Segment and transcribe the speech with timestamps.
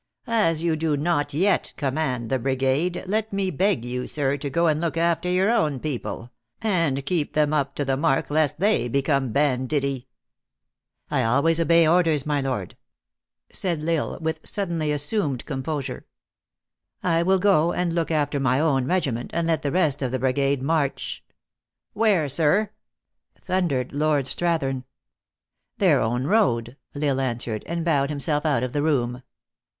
[0.25, 4.65] "As you do not yet command the brigade, let me beg you, sir, to go
[4.65, 8.87] and look after your own people, and keep them up to the mark, lest they
[8.87, 10.07] become banditti
[11.11, 12.75] !""I always obey orders, my lord,"
[13.51, 16.07] said L Isle, with suddenly assumed composure;
[17.03, 20.17] "I will go and look after my own regiment, and let the rest of the
[20.17, 21.23] brigade march""
[21.93, 22.71] Where, sir?"
[23.43, 24.83] thundered Lord Strathern."
[25.77, 29.21] Their own road," L Isle answered, and bowed himself out of the room.